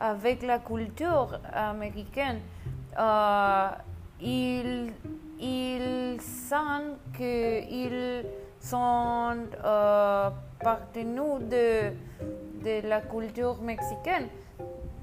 avec 0.00 0.42
la 0.42 0.60
culture 0.60 1.38
américaine. 1.52 2.40
Euh, 2.98 3.68
ils, 4.22 4.92
ils 5.38 6.18
sentent 6.22 6.96
qu'ils 7.14 8.24
sont 8.68 9.36
euh, 9.64 10.30
nous 11.04 11.38
de, 11.38 11.92
de 12.64 12.86
la 12.86 13.00
culture 13.00 13.60
mexicaine, 13.62 14.28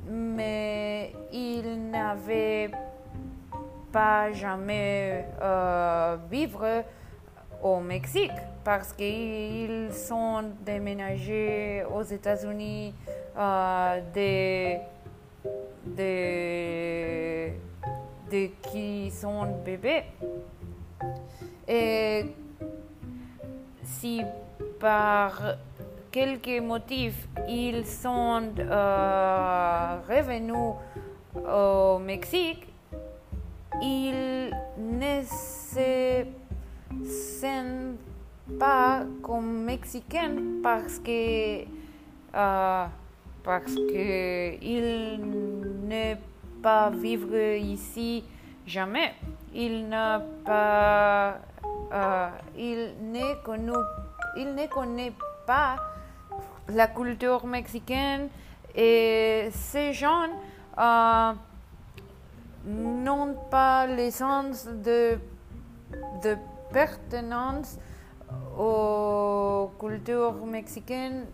mais 0.07 1.13
ils 1.31 1.89
n'avaient 1.89 2.69
pas 3.91 4.31
jamais 4.33 5.25
euh, 5.41 6.17
vivre 6.29 6.83
au 7.63 7.79
Mexique 7.79 8.37
parce 8.63 8.93
qu'ils 8.93 9.89
sont 9.93 10.43
déménagés 10.63 11.83
aux 11.91 12.03
États-Unis 12.03 12.93
euh, 13.37 13.99
qui 18.61 19.09
sont 19.11 19.47
bébés. 19.63 20.03
Et 21.67 22.25
si 23.85 24.21
par 24.79 25.41
quelques 26.11 26.61
motifs 26.61 27.27
ils 27.47 27.85
sont 27.85 28.51
euh, 28.59 29.97
revenus 30.09 30.75
au 31.35 31.99
Mexique, 31.99 32.67
ils 33.81 34.51
ne 34.77 35.21
se 35.23 36.25
sentent 37.03 37.99
pas 38.59 39.03
comme 39.21 39.63
mexicains 39.63 40.35
parce 40.63 40.99
que 40.99 41.63
euh, 42.35 42.85
parce 43.43 43.75
que 43.75 44.63
ils 44.63 45.19
ne 45.87 46.15
pas 46.61 46.89
vivre 46.89 47.35
ici 47.57 48.23
jamais. 48.65 49.13
Ils 49.53 49.87
n'ont 49.87 50.23
pas 50.43 51.37
euh, 51.95 52.29
il, 52.57 52.93
ne 53.01 54.67
connaît 54.67 55.13
pas 55.47 55.77
la 56.67 56.87
culture 56.87 57.45
mexicaine 57.45 58.27
et 58.75 59.47
ces 59.53 59.93
gens 59.93 60.27
euh, 60.77 61.31
n'ont 62.65 63.35
pas 63.49 63.87
le 63.87 64.11
sens 64.11 64.67
de, 64.67 65.17
de 66.21 66.35
pertenance 66.73 67.77
aux 68.59 69.71
cultures 69.79 70.45
mexicaines 70.45 71.27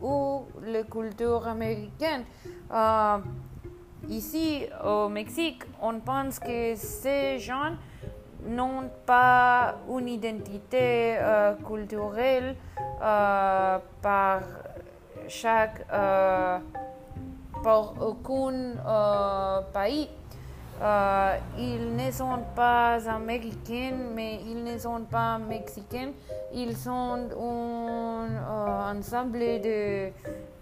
ou 0.00 0.44
la 0.64 0.84
culture 0.84 1.48
américaine. 1.48 2.22
Euh, 2.72 3.18
ici 4.08 4.66
au 4.84 5.08
Mexique, 5.08 5.64
on 5.82 5.98
pense 5.98 6.38
que 6.38 6.76
ces 6.76 7.40
gens 7.40 7.72
n'ont 8.46 8.90
pas 9.06 9.76
une 9.88 10.08
identité 10.08 11.16
euh, 11.18 11.54
culturelle 11.66 12.56
euh, 13.02 13.78
par 14.02 14.42
chaque 15.28 15.84
euh, 15.92 16.58
par 17.62 17.94
aucun 18.02 18.74
pays. 19.72 20.10
ils 21.56 21.96
ne 21.96 22.10
sont 22.10 22.44
pas 22.54 22.98
américains, 23.08 23.96
mais 24.14 24.40
ils 24.46 24.62
ne 24.62 24.76
sont 24.76 25.04
pas 25.10 25.38
mexicains. 25.38 26.12
Ils 26.52 26.76
sont 26.76 27.30
un 27.40 28.98
ensemble 28.98 29.38
de, 29.38 30.10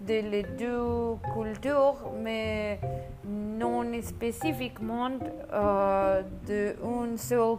de 0.07 0.19
les 0.29 0.43
deux 0.43 1.15
cultures, 1.33 2.11
mais 2.21 2.79
non 3.25 3.85
spécifiquement 4.01 5.11
euh, 5.53 6.21
d'une 6.45 7.17
seule, 7.17 7.57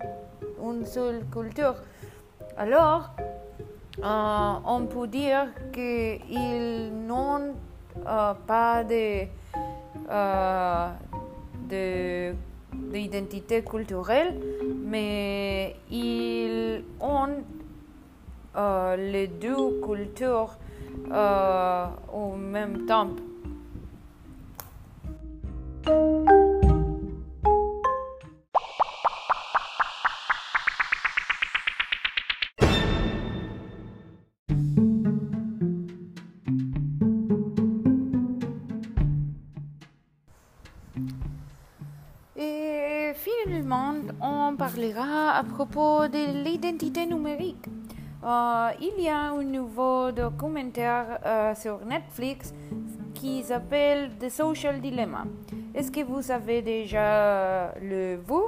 une 0.63 0.85
seule 0.85 1.25
culture. 1.33 1.77
Alors, 2.57 3.11
euh, 4.03 4.53
on 4.67 4.87
peut 4.87 5.07
dire 5.07 5.47
qu'ils 5.73 6.93
n'ont 7.07 7.55
euh, 8.07 8.35
pas 8.47 8.85
de, 8.85 9.27
de, 11.71 12.35
d'identité 12.73 13.63
culturelle, 13.63 14.35
mais 14.85 15.77
ils 15.91 16.85
ont 17.01 17.43
les 18.97 19.29
deux 19.29 19.81
cultures 19.83 20.59
au 22.13 22.37
même 22.37 22.87
temps. 22.87 23.11
Et 42.37 43.13
finalement, 43.15 43.95
on 44.21 44.57
parlera 44.57 45.37
à 45.37 45.45
propos 45.45 46.09
de 46.09 46.45
l'identité 46.45 47.07
numérique. 47.07 47.67
Il 48.81 49.03
y 49.03 49.09
a 49.09 49.33
un 49.33 49.43
nouveau 49.43 50.11
documentaire 50.11 51.55
sur 51.57 51.85
Netflix 51.85 52.55
qui 53.15 53.43
s'appelle 53.43 54.11
The 54.19 54.29
Social 54.29 54.81
Dilemma. 54.81 55.25
Est-ce 55.75 55.91
que 55.91 56.03
vous 56.03 56.31
avez 56.31 56.63
déjà 56.63 57.75
le 57.81 58.17
vu? 58.17 58.43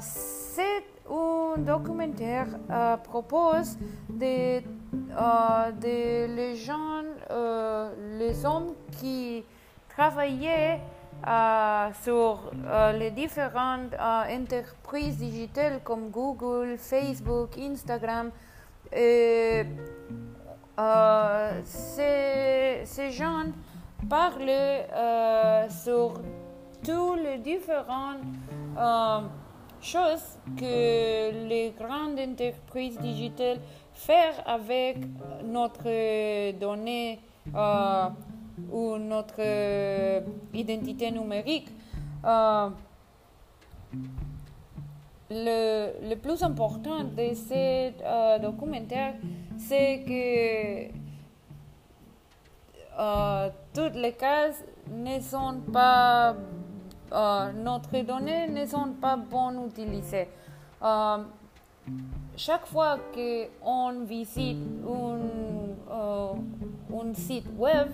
C'est 0.00 0.84
un 1.10 1.58
documentaire 1.58 2.46
euh, 2.70 2.96
propose 2.96 3.76
de, 4.08 4.58
euh, 4.58 5.72
de 5.72 6.34
les 6.34 6.56
gens, 6.56 7.02
euh, 7.30 7.90
les 8.18 8.44
hommes 8.44 8.74
qui 8.98 9.44
travaillaient 9.88 10.80
sur 12.02 12.50
les 12.98 13.10
différentes 13.10 13.94
entreprises 13.94 15.18
digitales 15.18 15.80
comme 15.84 16.10
Google, 16.10 16.76
Facebook, 16.78 17.56
Instagram. 17.58 18.30
Ces, 21.64 22.82
ces 22.84 23.10
gens 23.10 23.46
parlent 24.08 25.68
sur 25.68 26.14
tous 26.82 27.14
les 27.14 27.38
différents 27.38 28.16
chose 29.80 30.38
que 30.56 31.48
les 31.48 31.72
grandes 31.78 32.18
entreprises 32.18 32.98
digitales 32.98 33.60
font 33.92 34.12
avec 34.44 34.98
notre 35.44 36.52
donnée 36.58 37.18
euh, 37.54 38.08
ou 38.72 38.96
notre 38.96 39.40
identité 40.54 41.10
numérique. 41.10 41.68
Euh, 42.24 42.68
le, 45.30 46.14
plus 46.16 46.42
important 46.42 47.04
de 47.04 47.34
ce 47.34 47.92
euh, 48.04 48.38
documentaire, 48.38 49.14
c'est 49.56 50.02
que 50.06 51.00
toutes 53.72 53.94
les 53.94 54.12
cases 54.12 54.62
ne 54.90 55.20
sont 55.20 55.60
pas 55.72 56.34
euh, 57.12 57.52
notre 57.52 57.98
données 58.02 58.48
ne 58.48 58.64
sont 58.66 58.92
pas 59.00 59.16
bonnes 59.16 59.66
utilisées. 59.66 60.28
Euh, 61.88 61.92
chaque 62.36 62.66
fois 62.66 62.98
qu'on 63.14 64.04
visite 64.04 64.58
un, 64.86 65.18
euh, 65.90 66.32
un, 66.94 67.14
site 67.14 67.46
web, 67.56 67.88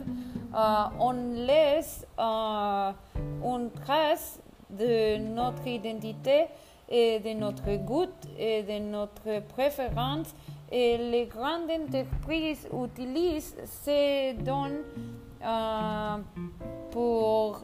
on 0.99 1.12
laisse 1.46 2.07
une 2.18 3.70
trace 3.85 4.40
de 4.70 5.18
notre 5.18 5.66
identité 5.66 6.46
et 6.88 7.20
de 7.20 7.33
notre 7.33 7.77
goût 7.77 8.07
et 8.38 8.62
de 8.62 8.79
notre 8.79 9.40
préférence. 9.49 10.35
Et 10.70 10.99
les 10.99 11.27
grandes 11.27 11.70
entreprises 11.70 12.68
utilisent 12.72 13.57
ces 13.64 14.35
données 14.35 14.83
pour 16.90 17.61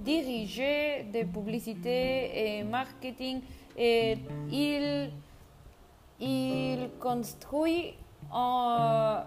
diriger 0.00 1.04
des 1.12 1.24
publicités 1.24 2.58
et 2.58 2.64
marketing 2.64 3.40
et 3.78 4.18
il, 4.50 5.10
il 6.20 6.90
construit 6.98 7.94
un, 8.32 9.22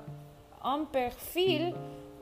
un 0.64 0.84
profil 0.92 1.74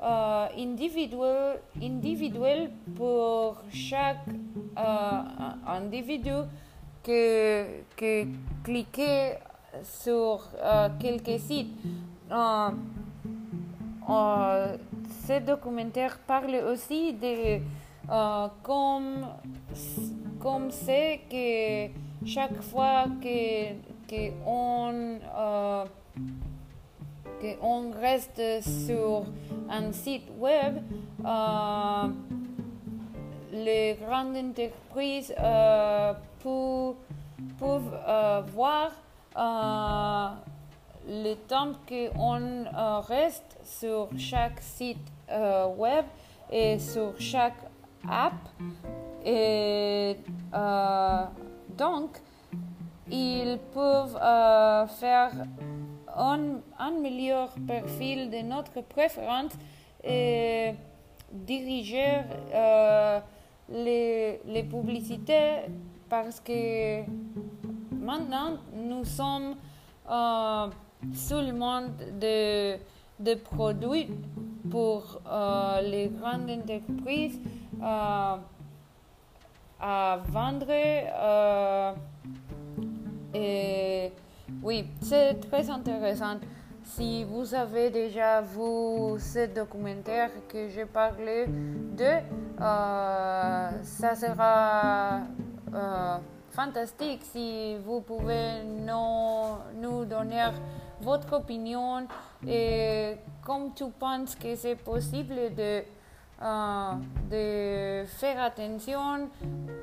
euh, 0.01 0.47
individuel, 0.57 1.59
individuel 1.81 2.71
pour 2.95 3.57
chaque 3.71 4.27
euh, 4.77 5.21
individu 5.67 6.45
que, 7.03 7.81
que 7.97 8.27
cliquer 8.63 9.39
sur 9.83 10.47
euh, 10.61 10.89
quelques 10.99 11.39
sites. 11.39 11.75
ce 15.27 15.39
documentaire 15.45 16.19
parle 16.25 16.55
aussi 16.71 17.13
de 17.13 17.59
euh, 18.11 18.47
comme 18.63 19.27
comme 20.39 20.71
c'est 20.71 21.21
que 21.29 22.08
chaque 22.25 22.61
fois 22.61 23.05
que, 23.21 23.73
que 24.07 24.31
on 24.45 25.19
euh, 25.37 25.85
que 27.41 27.55
on 27.61 27.91
reste 27.91 28.41
sur 28.61 29.25
un 29.69 29.91
site 29.93 30.29
web, 30.37 30.79
euh, 31.25 32.07
les 33.53 33.97
grandes 34.01 34.35
entreprises 34.35 35.33
peuvent, 36.43 36.95
peuvent 37.57 38.45
voir 38.53 38.91
le 41.07 41.33
temps 41.47 41.71
qu'on 41.87 42.65
reste 43.07 43.57
sur 43.63 44.09
chaque 44.17 44.59
site 44.59 44.97
web 45.77 46.05
et 46.51 46.77
sur 46.79 47.13
chaque 47.19 47.69
app. 48.07 48.33
Et 49.25 50.15
euh, 50.53 51.25
donc, 51.79 52.17
ils 53.09 53.57
peuvent 53.73 54.19
euh, 54.21 54.85
faire 54.87 55.31
un, 56.15 56.91
meilleur 57.01 57.49
profil 57.67 58.29
de 58.29 58.41
notre 58.41 58.81
préférence 58.81 59.53
et 60.03 60.73
diriger 61.31 62.21
euh, 62.53 63.19
les, 63.69 64.63
publicités 64.69 65.69
parce 66.09 66.39
que 66.39 67.03
maintenant 67.91 68.57
nous 68.75 69.05
sommes 69.05 69.55
seulement 71.13 71.81
de, 72.19 72.77
de 73.19 73.33
produits 73.35 74.09
pour 74.69 75.21
les 75.83 76.09
grandes 76.09 76.49
entreprises 76.49 77.39
euh, 77.81 78.35
à 79.79 80.19
vendre. 80.27 80.65
Euh, 80.69 81.93
et 83.33 84.11
oui, 84.61 84.87
c'est 85.01 85.39
très 85.49 85.69
intéressant. 85.69 86.37
Si 86.83 87.23
vous 87.23 87.53
avez 87.53 87.89
déjà 87.89 88.41
vu 88.41 89.19
ce 89.19 89.53
documentaire 89.53 90.31
que 90.47 90.69
j'ai 90.69 90.85
parlé 90.85 91.45
de, 91.47 92.03
euh, 92.61 93.69
ça 93.83 94.15
sera 94.15 95.21
fantastique 96.51 97.21
si 97.31 97.77
vous 97.85 98.01
pouvez 98.01 98.63
nous, 98.63 99.57
nous 99.79 100.03
donner 100.05 100.47
votre 101.01 101.33
opinion 101.33 102.07
et 102.47 103.15
comme 103.45 103.73
tu 103.73 103.85
penses 103.97 104.35
que 104.35 104.55
c'est 104.55 104.75
possible 104.75 105.53
de 105.55 105.83
euh, 106.41 106.93
de 107.29 108.05
faire 108.07 108.41
attention 108.41 109.29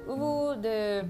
ou 0.09 0.55
de, 0.55 1.03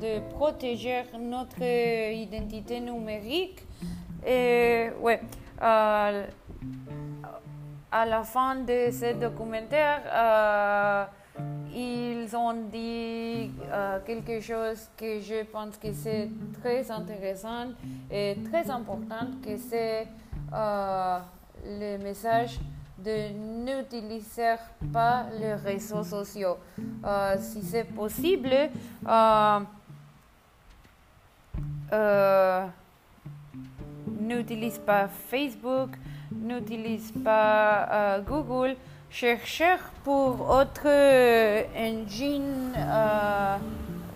de, 0.00 0.20
protéger 0.30 1.02
notre 1.20 1.62
identité 1.62 2.80
numérique. 2.80 3.66
Et 4.26 4.88
ouais, 4.98 5.20
euh, 5.60 6.26
à 7.92 8.06
la 8.06 8.22
fin 8.22 8.54
de 8.56 8.90
ce 8.90 9.12
documentaire, 9.12 10.00
euh, 10.06 11.04
ils 11.74 12.34
ont 12.34 12.54
dit 12.54 13.50
quelque 14.06 14.40
chose 14.40 14.88
que 14.96 15.20
je 15.20 15.44
pense 15.44 15.76
que 15.76 15.92
c'est 15.92 16.30
très 16.62 16.90
intéressant 16.90 17.72
et 18.10 18.38
très 18.50 18.70
important, 18.70 19.26
que 19.44 19.58
c'est 19.58 20.06
le 20.50 21.98
message 21.98 22.58
de 22.98 23.32
n'utiliser 23.64 24.56
pas 24.92 25.26
les 25.38 25.54
réseaux 25.54 26.02
sociaux. 26.02 26.58
Euh, 27.04 27.36
si 27.38 27.62
c'est 27.62 27.84
possible, 27.84 28.52
euh, 29.06 29.60
euh, 31.92 32.66
n'utilise 34.20 34.78
pas 34.78 35.08
Facebook, 35.08 35.90
n'utilise 36.32 37.12
pas 37.24 38.20
Google, 38.26 38.76
cherchez 39.10 39.76
pour 40.02 40.50
autre 40.50 40.88
engine, 41.76 42.72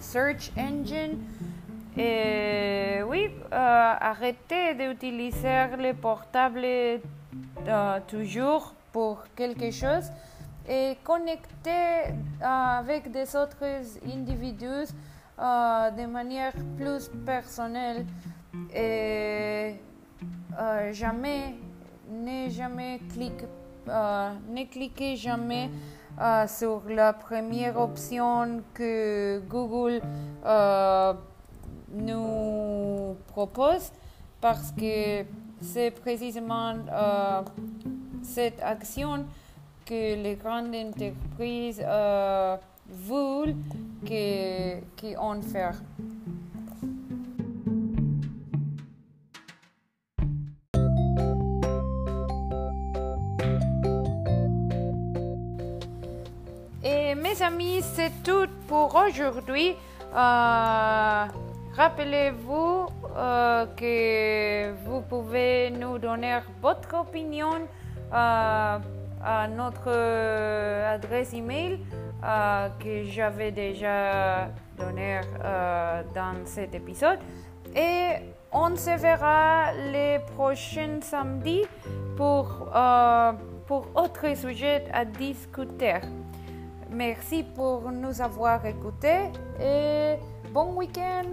search 0.00 0.50
engine. 0.58 1.18
Et 1.96 3.02
oui, 3.06 3.30
arrêtez 3.50 4.74
d'utiliser 4.74 5.76
les 5.78 5.92
portables 5.92 7.00
euh, 7.66 8.00
toujours 8.08 8.74
pour 8.92 9.24
quelque 9.36 9.70
chose 9.70 10.10
et 10.68 10.96
connecter 11.02 12.10
euh, 12.42 12.44
avec 12.44 13.10
des 13.10 13.34
autres 13.36 13.64
individus 14.06 14.92
euh, 15.38 15.90
de 15.90 16.06
manière 16.06 16.52
plus 16.76 17.10
personnelle 17.24 18.04
et 18.74 19.76
jamais 20.92 21.54
ne 22.10 22.50
jamais 22.50 23.00
clique 23.12 23.44
ne 23.86 24.64
cliquez 24.70 25.16
jamais 25.16 25.70
sur 26.46 26.82
la 26.88 27.12
première 27.14 27.80
option 27.80 28.62
que 28.74 29.40
Google 29.48 30.02
nous 31.92 33.16
propose 33.28 33.90
parce 34.40 34.70
que 34.72 35.24
c'est 35.62 35.90
précisément 35.90 36.74
cette 38.22 38.60
action 38.62 39.24
que 39.86 40.22
les 40.22 40.36
grandes 40.36 40.74
entreprises 40.74 41.82
veulent 42.88 43.54
qu'on 44.04 45.42
fasse. 45.42 45.82
Et 56.84 57.14
mes 57.14 57.40
amis, 57.42 57.80
c'est 57.94 58.10
tout 58.24 58.48
pour 58.66 58.94
aujourd'hui. 58.94 59.74
Euh, 60.14 61.26
rappelez-vous 61.76 62.86
euh, 63.16 63.66
que 63.76 64.72
vous 64.84 65.02
pouvez 65.02 65.70
nous 65.70 65.98
donner 65.98 66.38
votre 66.60 66.94
opinion 66.94 67.52
euh, 68.12 68.78
à 69.24 69.48
notre 69.48 69.88
adresse 69.88 71.32
email 71.32 71.78
que 72.78 73.04
j'avais 73.04 73.50
déjà 73.50 74.48
donnée 74.78 75.20
dans 76.14 76.44
cet 76.44 76.74
épisode. 76.74 77.18
Et 77.74 78.16
on 78.52 78.76
se 78.76 78.98
verra 78.98 79.72
les 79.92 80.18
prochains 80.34 81.00
samedis 81.00 81.64
pour, 82.16 82.68
pour 83.66 83.86
autre 83.94 84.36
sujet 84.36 84.84
à 84.92 85.04
discuter. 85.04 86.00
Merci 86.92 87.42
pour 87.42 87.90
nous 87.90 88.20
avoir 88.20 88.66
écoutés 88.66 89.30
et 89.58 90.16
bon 90.52 90.74
week-end. 90.74 91.24